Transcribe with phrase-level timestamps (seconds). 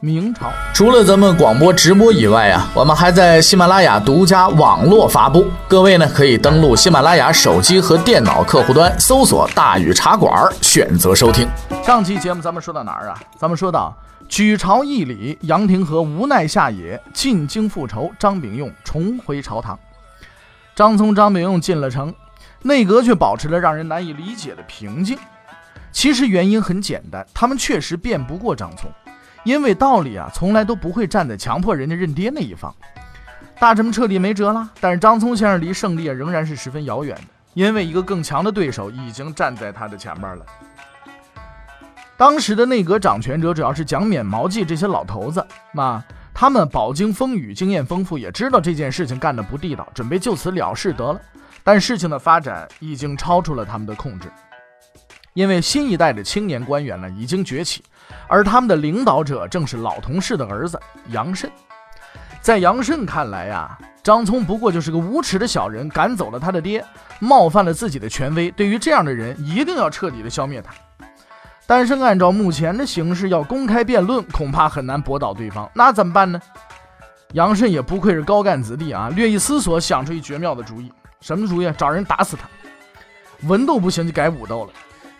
[0.00, 5.46] 明朝除了咱们广播直播以外啊，我们还在喜马拉雅独家网络发布。
[5.66, 11.48] 各位呢，可以登录喜马拉雅手机和电脑客户端，搜索“大禹茶馆”，选择收听。
[11.82, 13.18] 上期节目咱们说到哪儿啊？
[13.38, 13.96] 咱们说到
[14.28, 19.78] 举朝议礼，杨廷和无奈下野，进京复仇，张炳用重回朝堂。
[20.74, 22.12] 张聪、张炳用进了城，
[22.62, 25.16] 内阁却保持了让人难以理解的平静。
[25.92, 28.90] 其实原因很简单，他们确实辩不过张聪。
[29.44, 32.74] 因为道理啊，从来都不会站在强迫人家认爹那一方。
[33.60, 37.22] 大臣们彻底没辙了，但是张聪先生离胜利啊仍然是十分遥远的，
[37.54, 40.44] 因为一个更强的对手已经站在他的前面了。
[42.16, 51.20] 当时的内阁掌权者主要是蒋冕、毛季这些老头子，那他们饱经风雨，经验丰富，也知道这件事情干得不地道，准备就此了事得了。
[51.62, 54.30] 但事情的发展已经超出了他们的控制，
[55.32, 57.82] 因为新一代的青年官员呢已经崛起。
[58.28, 61.50] 而他们的领导者正是老同事的儿子杨慎。
[62.40, 66.84] 在杨慎看来呀，张聪不过就是个无耻的小人，赶走了他的爹，
[67.18, 68.50] 冒犯了自己的权威。
[68.50, 70.72] 对于这样的人，一定要彻底的消灭他。
[71.66, 75.70] 但是按照目前的形势，要公开辩论，恐怕很难驳倒对方。
[75.74, 76.38] 那怎么办呢？
[77.32, 80.92] 杨慎也不愧是高干子弟啊，略一思索，想出一绝妙的主意。
[81.22, 81.72] 什么主意？
[81.78, 82.46] 找人打死他。
[83.48, 84.72] 文斗不行，就改武斗了。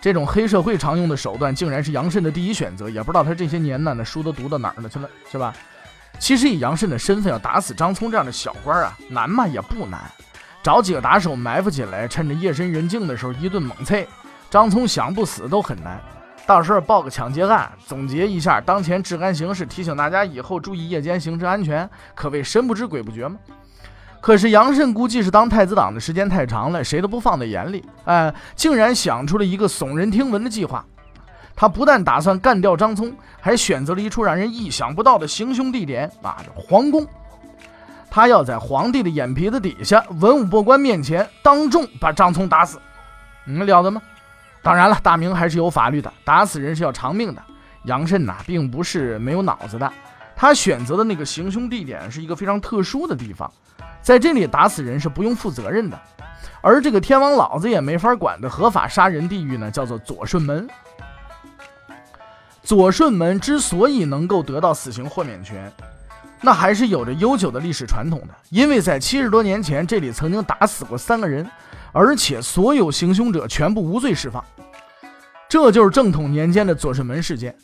[0.05, 2.91] 这种黑社会常用的手段，竟然是杨慎的第一选择。
[2.91, 5.55] 也不知道他这些年呢，那书都读到哪儿了去了，是吧？
[6.19, 9.47] 其实以杨慎的身份，要打死张聪这样的小官啊，难吗？
[9.49, 9.99] 也不难。
[10.63, 14.07] 找几个打手埋伏起来，趁着夜深人静的时候一顿猛啐，
[14.51, 15.99] 张聪想不死都很难。
[16.47, 23.39] 到时候报个抢劫案，总结一下当前治安形势，提醒大家以后注意夜间行车安全，可谓神不知鬼不觉吗？
[24.25, 30.83] 可是杨慎估计是当太子党的时间太长了，谁都不放在眼里，哎，竟然想出了一个耸人听闻的计划。
[31.55, 37.07] 他不但打算干掉张聪，还选择了一处让人意想不到的行凶地点啊，皇宫。
[38.11, 42.81] 他要在皇帝的眼皮子底下，文武百官面前当众把张聪打死。
[43.45, 44.01] 你们了得吗？
[44.63, 47.43] 当然了，大明还是有法律的，打死人是要偿命的。
[47.83, 49.93] 杨慎呐，并不是没有脑子的，
[50.35, 53.53] 他选择的那个行凶地点是一个非常特殊的地方。
[54.05, 55.99] 在这里打死人是不用负责任的，
[56.61, 60.69] 而这个天王老子也没法管的合法杀人地狱呢，叫做左顺门。
[62.63, 65.73] 左顺门之所以能够得到死刑豁免权，
[66.43, 68.35] 那还是有着悠久的历史传统的。
[68.51, 71.51] 因为在七十多年前，这里曾经打死过三个人，
[71.91, 74.45] 而且所有行凶者全部无罪释放。
[75.49, 77.57] 这就是正统年间的左顺门事件。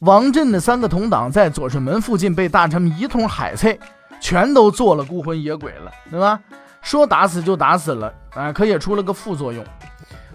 [0.00, 3.78] 王振的三个同党在左顺门附近被大臣们一通海菜。
[4.22, 6.40] 全都做了孤魂野鬼了，对吧？
[6.80, 9.62] 说打死就打死了，啊，可也出了个副作用。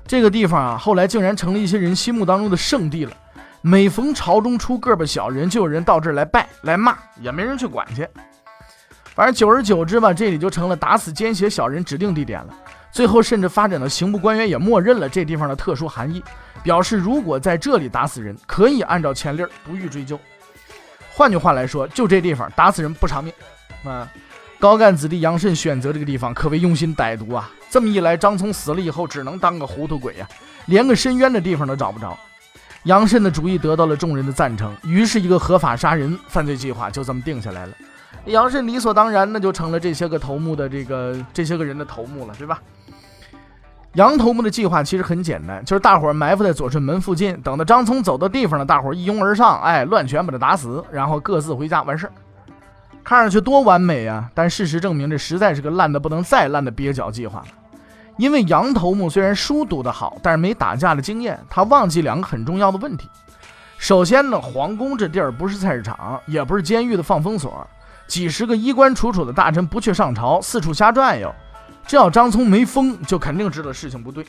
[0.06, 3.12] 这个地方啊，后来竟然成了一些人心目当中的圣地了。
[3.62, 8.08] 每逢朝中出个把小人，就有人到这儿来拜来骂，也没人去管去。
[9.16, 12.54] 反正久而久之吧，这里就成了打死奸邪小人指定地点了。
[12.92, 16.24] 最后甚至发展到刑部官员也默认了这地方的特殊含义，
[16.62, 20.20] 表示如果在这里打死人，可以按照前例不予追究。
[21.12, 23.34] 换句话来说，就这地方打死人不偿命。
[23.88, 24.12] 啊，
[24.60, 27.50] 高干子弟杨慎选择这个地方可谓用心歹毒啊！
[27.70, 30.28] 这么一来，张聪死了以后，只能当个糊涂鬼呀，
[30.66, 32.18] 连个伸冤的地方都找不着。
[32.84, 37.74] 杨慎的主意得到了众人的赞成，于是，一个合法杀人犯罪计划就这么定下来了。
[38.26, 42.62] 杨慎理所当然那就成了这些个头目的这个这些个人的头目了，对吧？
[43.94, 52.14] 杨头目的计划其实很简单，就是大伙埋伏在左顺门附近，等到张聪走到地方了，大伙一拥而上，哎，乱拳把他打死，然后各自回家完事儿。
[53.08, 54.30] 看上去多完美啊！
[54.34, 57.42] 但事实证明，这实在是个烂的不能再烂的蹩脚计划。
[58.18, 63.08] 因为杨头目虽然书读得好，但是没打架的经验，他忘记两个很重要的问题。
[63.78, 67.66] 首先呢，皇宫这地儿不是菜市场，也不是监狱的放风所，
[68.08, 71.34] 几十个衣冠楚楚的大臣不去上朝，四处瞎转悠。
[71.86, 74.26] 只要张聪没疯，就肯定知道事情不对。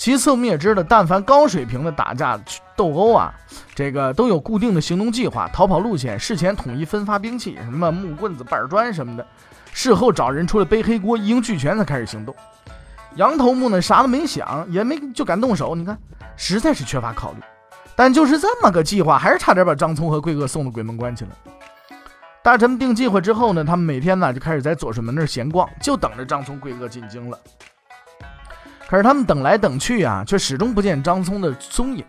[0.00, 2.40] 其次，我们也知道，但凡高水平的打架
[2.74, 3.34] 斗殴啊，
[3.74, 9.26] 这个都有固定的行动计划、逃跑路线，事前统一分发兵器，什么木棍子、板砖什么的，
[9.74, 12.34] 事后找人出来背黑锅，一应俱全才开始行动。
[13.16, 15.98] 杨头目呢，啥都没想，也没就敢动手，你看，
[16.34, 17.38] 实在是缺乏考虑。
[17.94, 21.30] 但就是这么个计划，还是差点把张聪和贵哥送到鬼门关去了。
[22.42, 27.38] 大臣们定计划之后呢，他们每天呢就开始在左顺门那儿闲逛，就等着张聪、贵哥进京了。
[28.90, 32.04] 可是他们等来等去啊，却始终不见张聪的踪影。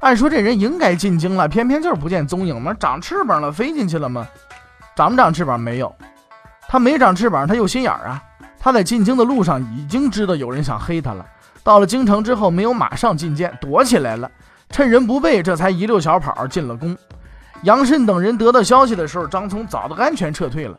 [0.00, 2.76] 按说这人应该进京了，偏偏就是不见踪影吗？
[2.78, 4.28] 长翅膀了，飞进去了吗？
[4.94, 5.58] 长不长翅膀？
[5.58, 5.90] 没有。
[6.68, 8.22] 他没长翅膀，他有心眼儿啊。
[8.58, 11.24] 他在进京的路上已经知道有人想黑他了。
[11.64, 14.30] 到了京城之后，没有马上进谏，躲起来了。
[14.68, 16.94] 趁人不备，这才一溜小跑进了宫。
[17.62, 20.78] 杨慎等人得到消息的时候，张聪早都安全撤退了。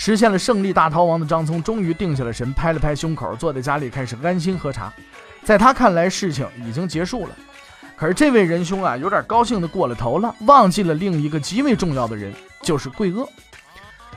[0.00, 4.92] 实现了胜利大逃亡的张聪终于定下了神，拍了拍胸口，坐在家里开始安心喝茶。
[5.42, 7.30] 在他看来，事情已经结束了。
[7.96, 13.28] 可是这位仁兄啊，有点高兴的过了头了，忘记了另一个极为重要的人，就是桂鄂。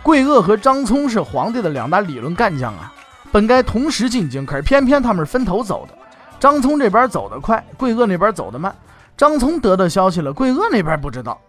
[0.04, 2.94] 桂鄂和张聪是皇帝的两大理论干将啊，
[3.32, 5.98] 本该同时进京，可是偏偏他们是分头走的。
[6.40, 8.74] 张聪这边走得快，桂鄂那边走得慢。
[9.18, 11.42] 张聪得到消息了，桂鄂那边不知道。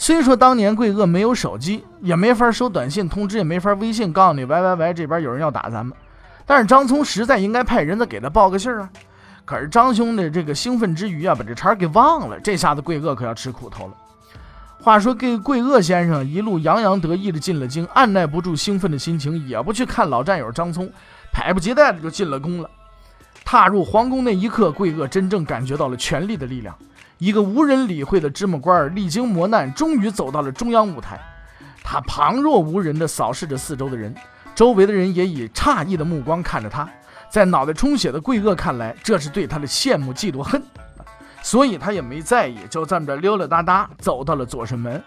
[0.00, 5.94] 虽说当年贵鄂没有手机，也没法收短信通知，也没法微信告诉你，喂喂喂，这边有人要打咱们。
[6.46, 8.90] 但是张聪实在应该派人再给他报个信儿啊。
[9.44, 13.92] 可是张兄的这个兴奋之余啊，把这茬给忘了，这下子贵鄂可要吃苦头了。
[14.80, 20.88] 话说桂桂鄂先生一路洋洋得意的进了京，按耐不住兴奋的心情，也不去看老战友张聪，
[21.32, 22.70] 迫不及待的就进了宫了。
[23.44, 26.72] 踏入皇宫那一刻，贵鄂真正感觉到了权力的力量。
[27.18, 31.20] 一个无人理会的芝麻官儿，历经磨难，终于走到了中央舞台。
[31.82, 34.14] 他旁若无人地扫视着四周的人，
[34.54, 36.88] 周围的人也以诧异的目光看着他。
[37.28, 40.62] 在脑袋充血的桂鄂看来，这是对他的羡慕、嫉妒、恨，
[41.42, 45.02] 所以他也没在意，就这么着溜溜达达走到了左顺门。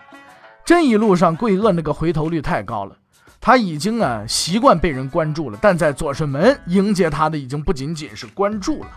[0.66, 2.96] 这一路上，桂鄂那个回头率太高了，
[3.40, 5.58] 他已经啊习惯被人关注了。
[5.62, 8.90] 但在左顺门迎接他的，已经不仅仅是关注了。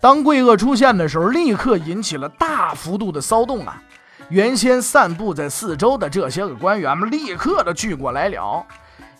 [0.00, 3.82] 当贵鄂出现的时候，立刻引起了大幅度的骚动啊！
[4.28, 8.64] 原先散布在四周的这些个官员们，立刻的聚过来了。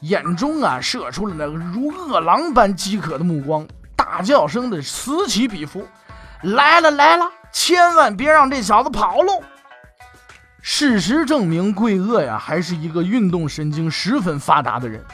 [0.03, 3.67] 眼中啊，射出了那个如饿狼般饥渴的目光，
[3.97, 5.85] 大叫声的此起彼伏
[6.45, 9.43] ：“来了来了，千万别让这小子跑喽！”
[10.63, 15.05] 事实证明，贵鄂呀，还是一个运动神经十分发达的人。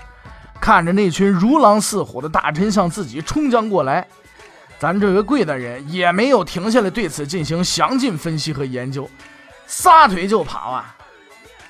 [0.60, 4.06] 看着那群如狼似虎的大臣向自己冲将过来，
[4.84, 9.08] 咱这位贵大人也没有停下来对此进行详尽分析和研究，
[9.66, 10.94] 撒腿就跑啊！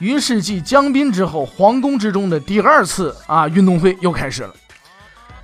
[0.01, 4.53] 于是，继江滨之后，皇宫之中的第二次啊运动会又开始了。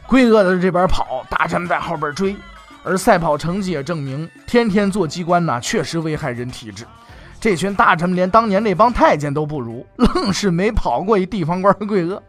[0.09, 2.35] 贵鄂在这边跑，大臣们在后边追，
[2.83, 6.85] 而赛跑成绩也证明，天天做机关呐，确实危害人体质。
[7.41, 12.21] 这群大臣们连当年那帮太监都不如，愣是没跑过一地方官的桂鄂。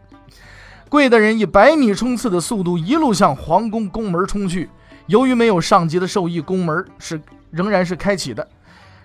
[0.88, 4.70] 贵大人以百米冲刺的速度一路向皇宫宫门冲去，
[5.12, 7.20] 由于没有上级的授意，宫门是
[7.50, 8.48] 仍然是开启的。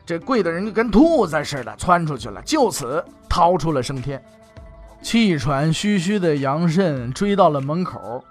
[0.06, 4.24] 这贵的人就跟兔子似的窜出去了，就此逃出了升天。
[5.02, 8.24] 气喘吁吁的杨慎追到了门口，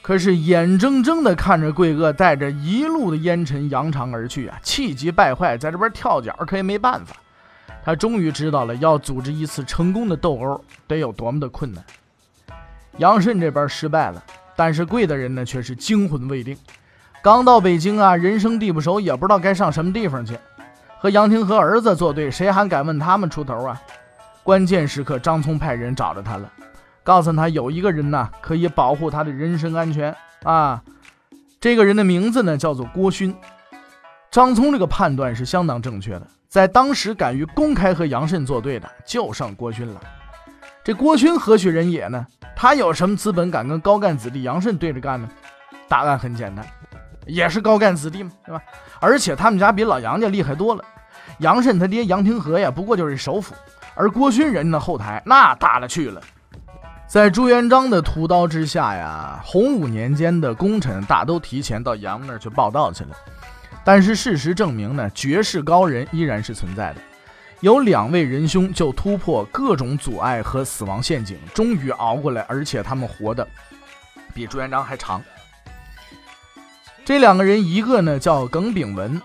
[0.00, 7.16] 可是眼睁睁地看着贵恶带着一路的烟尘扬长而去啊，气急败坏，在这边跳脚，可也没办法。
[7.84, 11.84] 他终于知道了，要组织一次成功的斗殴得有多么的困难。
[12.98, 14.22] 杨慎这边失败了，
[14.54, 16.56] 但是贵的人呢却是惊魂未定。
[17.22, 20.38] 刚到北京啊，人生地不熟，也不知道该上什么地方去。
[20.98, 23.80] 和杨廷和儿子作对，谁还敢问他们出头啊？
[24.42, 26.50] 关键时刻，张聪派人找着他了，
[27.02, 30.82] 告诉他有一个人呢，可以保护他的人身安全啊。
[31.60, 33.34] 这个人的名字呢，叫做郭勋。
[34.30, 40.00] 张聪这个判断是相当正确的，在当时敢于公开和杨慎作对的，就剩郭勋了。
[40.82, 42.26] 这郭勋何许人也呢？
[42.56, 45.28] 他有什么资本敢跟高干子弟杨慎对着干呢？
[45.88, 46.66] 答案很简单。
[47.28, 48.60] 也是高干子弟嘛，对吧？
[49.00, 50.84] 而且他们家比老杨家厉害多了。
[51.38, 53.54] 杨慎他爹杨廷和呀，不过就是首辅，
[53.94, 56.20] 而郭勋人的后台那大了去了。
[57.06, 63.10] 在朱元璋的屠刀之下呀，洪武年间的功臣大都提前到杨那儿去报道去了。
[63.84, 67.00] 但是事实证明呢，绝世高人依然是存在的。
[67.60, 73.46] 有两位仁兄就突破各种阻碍和死亡陷阱，终于熬过来，而且他们活的
[74.34, 75.22] 比朱元璋还长。
[77.08, 79.18] 这两个人，一个呢叫耿炳文，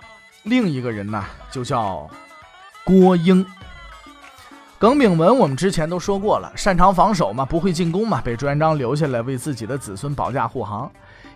[0.44, 1.22] 另一个人呢
[1.52, 2.10] 就叫
[2.86, 3.46] 郭英。
[4.80, 10.90] 耿炳文我们之前都说过了，擅长防守嘛，不会进攻嘛，被朱元璋留下来为自己的子孙保驾护航。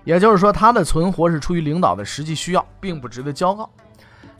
[0.05, 3.69] 也就是说，他的存活是出于领导的实际需要，并不值得骄傲。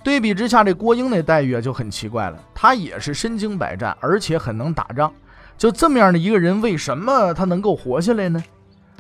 [0.02, 2.40] 对比之下，这郭英那待遇啊就很奇怪了。
[2.56, 5.12] 他也是身经百战，而且很能打仗，
[5.58, 8.42] 就这么样的一个人，为什么他能够活下来呢？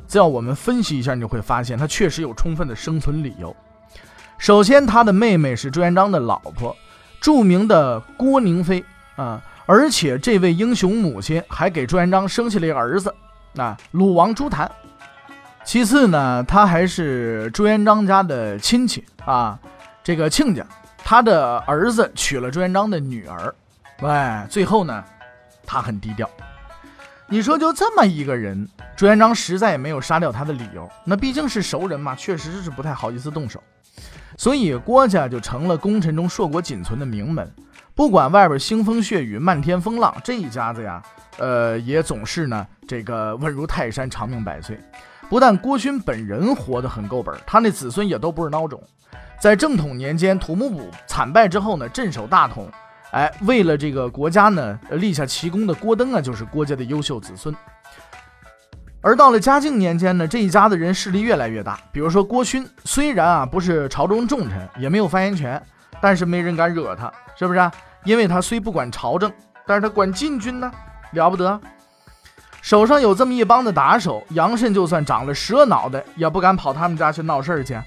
[0.07, 3.55] 只要我们分析一下，你就会发现他确实有充分的生存理由。
[4.37, 6.75] 首先，他的妹妹是朱元璋的老婆，
[7.19, 8.85] 著名的郭宁妃
[9.15, 13.13] 啊，而且这位英雄母亲还给朱元璋生下了一个儿子
[13.57, 14.71] 啊，鲁王朱谭。
[15.65, 19.59] 其次呢，他还是朱元璋家的亲戚啊，
[20.03, 20.65] 这个亲家，
[20.99, 23.53] 他的儿子娶了朱元璋的女儿。
[24.01, 24.09] 喂，
[24.49, 25.03] 最后呢，
[25.65, 26.29] 他很低调。
[27.29, 28.65] 你说就这么一个人，
[28.95, 30.89] 朱元璋实在也没有杀掉他的理由。
[31.03, 33.61] 那毕竟是熟人嘛，确实是不太好意思动手。
[34.37, 37.51] 所以郭家就成了功臣中硕果仅存的名门，
[37.93, 41.03] 不管外边腥风血雨、漫天风浪，这一家子呀，
[41.37, 44.79] 呃，也总是呢这个稳如泰山、长命百岁。
[45.27, 48.81] 不但郭勋本人活得很够本，他那子孙也都不是孬种。
[49.37, 52.71] 在正统年间，土木堡惨败之后呢，镇守大同，
[53.11, 57.55] 哎，为了这个国家呢立下奇功的郭登啊，就是郭家的优秀子孙。
[59.01, 61.79] 而到了嘉靖年间呢，这一家的人势力越来越大。
[61.91, 65.61] 比如说郭勋，虽然啊不是朝中重臣，也没有发言权，
[66.01, 67.71] 但是没人敢惹他，是不是？
[68.03, 69.31] 因为他虽不管朝政，
[69.65, 70.69] 但是他管禁军呢，
[71.11, 71.59] 了不得。
[72.61, 77.79] 手上有这么一帮的打手，杨慎就算长了蛇脑袋，也不敢跑他们家去闹事儿去。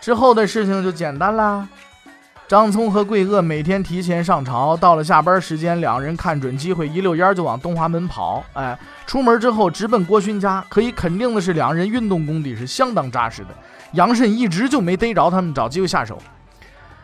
[0.00, 1.68] 之后的事情就简单啦。
[2.48, 8.44] 张聪和桂萼每天提前上朝，到了下班时间，两人看准机会，一溜烟就往东华门跑。
[8.52, 10.64] 哎，出门之后直奔郭勋家。
[10.68, 13.48] 可以肯定的是，两人运动功底是相当扎实的。
[13.94, 16.22] 杨慎一直就没逮着他们，找机会下手。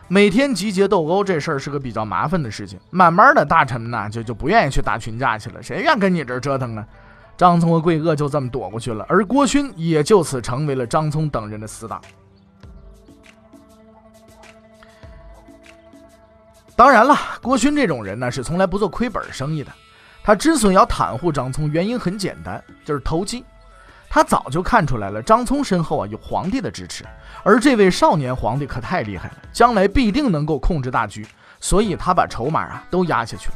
[0.07, 2.79] 每天集结斗殴这事儿是个比较麻烦的事情。
[2.89, 6.85] 慢慢的，大臣们呢就就不愿意去打群架去了，谁愿跟你这儿折腾啊？
[7.35, 11.99] 张聪和桂萼就这么躲过去了，而郭勋也就此成为了张聪等人的死党。
[16.83, 19.71] 当然了，郭勋这种人呢，是从来不做亏本生意的。
[20.21, 23.45] 他之所以要袒护张聪，原因很简单，就是投机。
[24.09, 27.05] 他早就看出来了，张聪身后啊有皇帝的支持，
[27.41, 31.25] 而这位少年皇帝可太厉害了，将来必定能够控制大局，
[31.61, 33.55] 所以他把筹码啊都压下去了。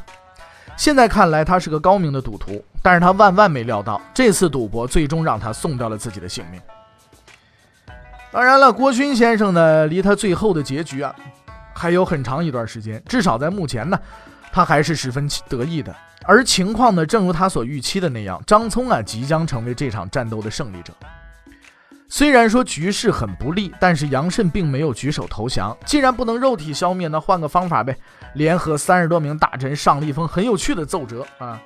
[0.78, 6.62] 现在看来，他是个高明的赌徒，但是他万万没料到，这次赌博最终让他送掉了自己的性命。
[8.32, 11.14] 当然了，郭勋先生呢，离他最后的结局啊。
[11.78, 14.00] 还有很长一段时间，至少在目前呢，
[14.52, 15.96] 他还是十分得意的。
[16.24, 20.92] 而情况呢，正如他所预期的那样，张聪啊即将成为这场战斗的胜利者。
[22.10, 25.78] 虽然说局势很不利，但是杨慎并没有举手投降。
[25.86, 27.96] 既然不能肉体消灭，那换个方法呗。
[28.34, 31.62] 联合三十多名大臣上了一封很有趣的奏折啊。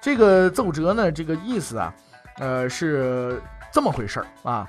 [0.00, 1.92] 这个奏折呢，这个意思啊，
[2.38, 3.42] 呃，是
[3.72, 4.68] 这么回事儿啊，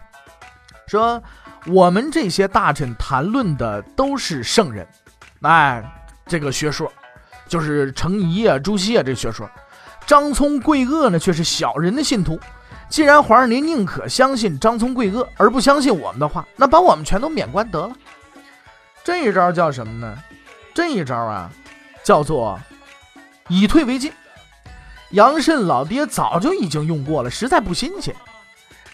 [0.87, 1.21] 说。
[1.67, 4.87] 我们这些大臣谈论的都是圣人，
[5.41, 5.83] 哎，
[6.25, 6.91] 这个学说
[7.47, 9.49] 就是程颐啊、朱熹啊这学说。
[10.05, 12.39] 张聪、桂萼呢却是小人的信徒。
[12.87, 17.93] 既然皇上您宁可相信张聪、桂萼，而不相信我们的话，那把我们全都免官得了。
[19.03, 20.17] 这一招叫什么呢？
[20.73, 21.51] 这一招啊，
[22.01, 22.57] 叫做
[23.49, 24.13] 以退为进。
[25.11, 28.15] 杨慎老爹早就已经用过了，实在不新鲜。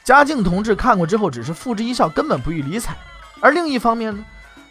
[0.03, 2.93] 嘉靖同志看过之后，只是付之一笑，根本不予理睬。
[3.39, 4.23] 而另一方面呢，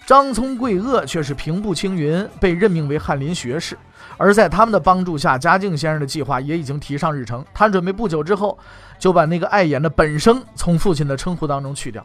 [0.04, 3.78] 张聪、桂萼却是平步青云，被任命为翰林学士。
[4.18, 7.42] 而在他们的帮助下，嘉靖先生的计划也已经提上日程。
[7.54, 8.58] 他准备不久之后
[8.98, 12.04] 就把那个碍眼的本生从父亲的称呼当中去掉。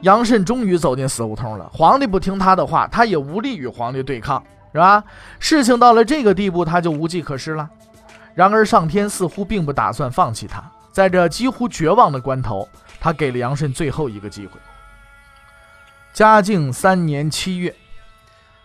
[0.00, 1.70] 杨慎终于走进死胡同了。
[1.72, 4.42] 皇帝不听他的话，他也无力与皇帝对抗，
[4.72, 5.04] 是吧？
[5.38, 7.68] 事情到了这个地步，他就无计可施了。
[8.34, 10.62] 然而上天似乎并不打算放弃他。
[10.96, 12.66] 在这几乎绝望的关头，
[12.98, 14.58] 他给了杨慎最后一个机会。
[16.14, 17.76] 嘉靖三年七月，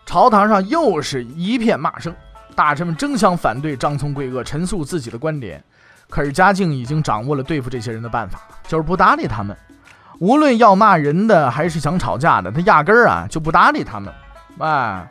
[0.06, 2.16] 朝堂上又是一片骂声，
[2.56, 5.62] 大臣们争相反对张聪、桂萼，陈述自己的观点。
[6.10, 9.54] 可是嘉靖已经掌握了对付这些人的办法，就是不搭理他们。
[10.20, 14.14] 无论要骂人的还是想吵架的，他压根儿啊就不搭理他们。
[14.60, 15.06] 哎，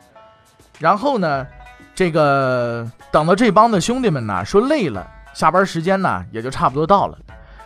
[0.79, 1.45] 然后呢，
[1.93, 5.07] 这个等到这帮的兄弟们呢说累了。
[5.33, 7.17] 下班时间呢，也就差不多到了。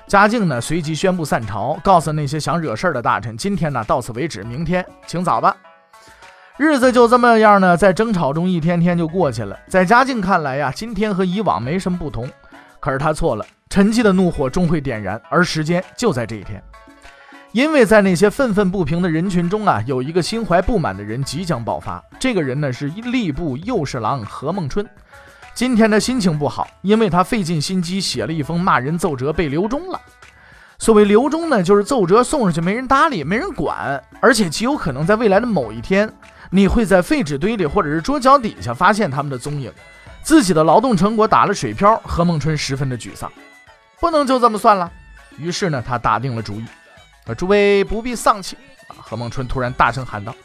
[0.07, 5.55] 嘉靖呢，随即宣布散朝，告诉那些想惹事儿的大臣：“今天呢，到此为止，明天请早吧。”
[6.57, 9.59] 日子就这么样呢，在争吵中一天天就过去了。
[9.67, 12.29] 在嘉靖看来呀，今天和以往没什么不同。
[12.79, 16.63] 可是他错了，沉寂的怒火终会点燃，而时间就在这一天。
[17.51, 22.03] 因为在那些愤愤不平的人群中啊，有一个心怀不满的人即将爆发。
[22.19, 24.87] 这个人呢，是吏部右侍郎何孟春。
[25.55, 29.99] 今天的心情不好，因为他费尽心机写了一封骂人奏折，被留中了。
[30.77, 36.13] 所谓留中呢，就是奏折送上去没人搭理，没人管，而且极有可能在未来的某一天，
[36.49, 39.71] 你会在废纸堆里或者是桌角底下发现他们的踪影。
[40.21, 43.31] 自己的劳动成果打了水漂，何梦春十分的沮丧，
[44.01, 44.91] 不能就这么算了。
[45.37, 46.65] 于是呢，他打定了主意。
[47.37, 48.57] 诸位不必丧气。”
[48.87, 50.35] 啊，何孟春突然大声喊道：“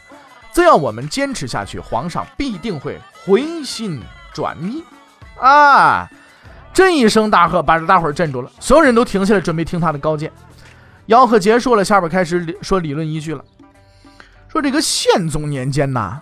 [0.54, 4.00] 只要我们坚持下去，皇上必定会回心
[4.32, 4.84] 转意。”
[5.40, 6.08] 啊！
[6.72, 10.30] 这一声大喝把这大伙儿镇住了，所有人都停下来准备听他的高见。
[11.08, 13.44] 吆喝结束了，下边开始说理论依据了。
[14.48, 16.20] 说这个宪宗年间呐，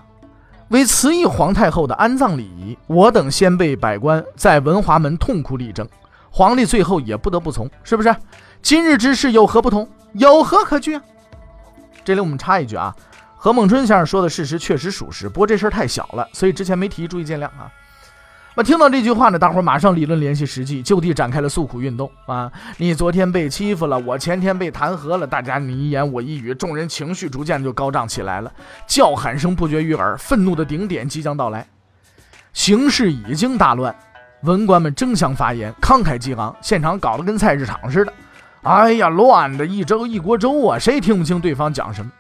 [0.69, 5.87] 为慈禧皇太后的安葬礼仪，我等先辈百官在文华门痛哭力争，
[6.31, 8.15] 皇帝最后也不得不从，是不是？
[8.63, 9.87] 今日之事有何不同？
[10.15, 11.03] 有何可惧啊？
[12.05, 12.95] 这里我们插一句啊，
[13.37, 17.71] 何孟春先生说的事实确实属实，不过这事儿太小了，所以之前没提，注意见谅啊。
[18.59, 22.51] 我听到这句话呢，大伙儿马上理论联系实际，就地展开了诉苦运动啊！
[22.77, 28.53] 你昨天被欺负了，我前天被弹劾了，大家你一言我一语，众人情绪逐渐就高涨起来了，
[28.85, 31.65] 叫喊声不绝于耳，愤怒的顶点即将到来，
[32.53, 33.95] 形势已经大乱，
[34.43, 38.13] 文官们争相发言，慷慨激昂，现场搞得跟菜市场似的。
[38.63, 42.11] 哎呀，乱的一粥一锅粥啊，谁听不清对方讲什么？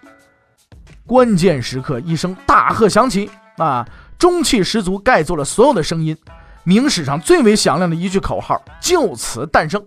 [1.04, 3.84] 关键时刻，一声大喝响起啊！
[4.18, 6.16] 中气十足，盖住了所有的声音。
[6.64, 9.82] 明史上最为响亮的一句口号就此诞生：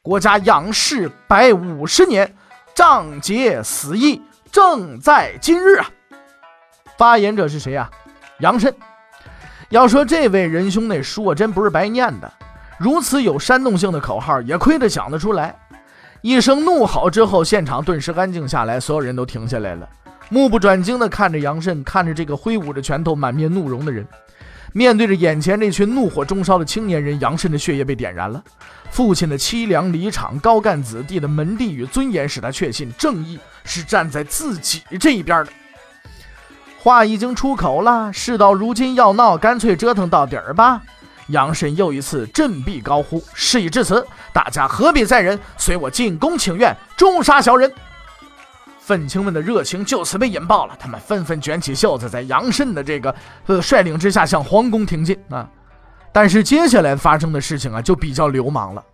[0.00, 2.34] 国家仰视百五十年，
[2.74, 5.86] 仗节死义，正在今日啊！
[6.96, 7.88] 发言者是谁啊？
[8.40, 8.74] 杨慎。
[9.68, 12.32] 要说这位仁兄那书我，真不是白念的。
[12.78, 15.54] 如此有煽动性的口号，也亏得想得出来。
[16.20, 19.88] 一声怒吼之后，现场顿时安静下来，所有人都停下来了。
[20.32, 24.02] 目不转睛地看着杨慎，看着这个挥舞着拳头、满面怒容的人。
[24.72, 28.42] 面对着眼前这群怒火中烧的青年人，杨慎的血液被点燃了。
[28.90, 35.52] 父亲的凄凉离场，高干子弟的门第与尊严，使他确信正义是站在自己这一边的。
[36.78, 40.80] 话已经出口了，事到如今要闹，干脆折腾到底儿吧。
[41.26, 45.38] 杨慎又一次振臂高呼：“事已至此，大家何必再忍？
[45.58, 47.70] 随我进宫请愿，诛杀小人。”
[48.84, 53.14] 愤青们的热情就此被引爆了，他们纷纷卷起袖子，在杨慎的这个
[53.46, 55.48] 呃率领之下向皇宫挺进啊！
[56.12, 58.84] 但是接下来发生的事情啊，就比较流氓了，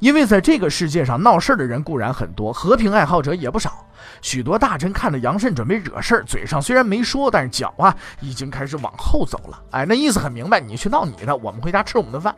[0.00, 3.86] 因为在这个世界上闹事的人固然很多，和平爱好者也不少。
[4.20, 9.62] 许多大臣看着杨慎准备惹事儿，嘴上虽然没说，但是脚啊已经开始往后走了。
[9.70, 12.34] 哎，那意思很明白，你去闹你的，我们回家吃我们的饭。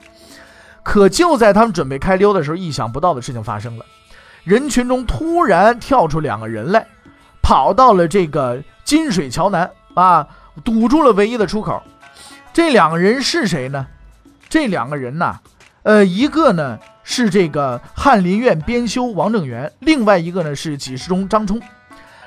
[0.83, 3.87] 可就在他们准备开溜的时候，意想不到的事情发生了。
[4.45, 6.87] 人群中突然跳出两个人来，
[7.41, 10.27] 跑到了这个金水桥南啊，
[10.65, 11.83] 堵住了唯一的出口。
[12.53, 13.87] 这两个人是谁呢？
[14.49, 15.39] 这两个人呐，
[15.85, 21.61] 呃，一个呢是这个翰林院编修王正元，另外一个呢是给事中张冲。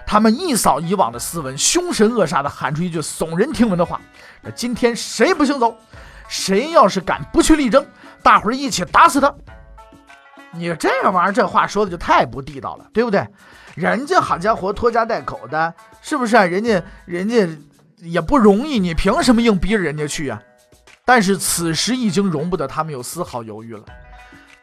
[0.08, 4.00] 他们一扫以往的斯文，凶神恶煞地喊出一句耸人听闻的话
[4.42, 5.76] ：“那今天谁不行走？
[6.28, 7.86] 谁要是敢不去力争，
[8.24, 9.34] 大伙儿一起打死他！”
[10.58, 13.28] 你这玩意儿，这话说的就太不地道了，对不对？
[13.76, 16.46] 人家好家伙，拖家带口的，是不是啊？
[16.46, 17.48] 人家人家
[17.98, 20.42] 也不容易，你凭什么硬逼着人家去啊？
[21.04, 23.84] 但是此时已经容不得他们有丝毫犹豫了。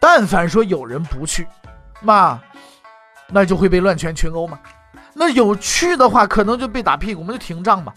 [0.01, 1.47] 但凡说有人不去，
[2.01, 2.43] 嘛，
[3.29, 4.59] 那就会被乱拳群殴嘛。
[5.15, 7.93] 那有去的话，可能就被打屁股，我们就停仗嘛。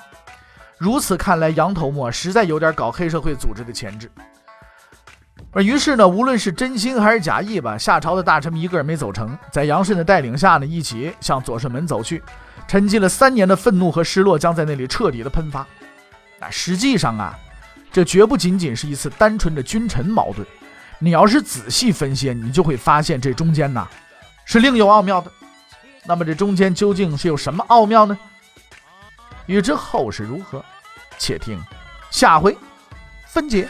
[0.78, 4.12] 如此看来，杨头目实在有点搞黑社会组织的潜质。
[5.56, 12.22] 而于是呢，无论是真心还是假意吧，夏朝的大臣们一个人没走成，在杨慎的带领下呢，一起向左顺门走去。
[12.68, 15.66] 沉寂了三年的愤怒和失落将在那里彻底的喷发。
[16.42, 17.40] 那实际上啊，
[17.90, 20.46] 这绝不仅仅是一次单纯的君臣矛盾。
[21.00, 23.88] 你要是仔细分析，你就会发现这中间呐，
[24.44, 25.32] 是另有奥妙的。
[26.06, 28.18] 那么这中间究竟是有什么奥妙呢？
[29.46, 30.62] 欲知后事如何，
[31.18, 31.58] 且听
[32.12, 32.58] 下回
[33.26, 33.70] 分解。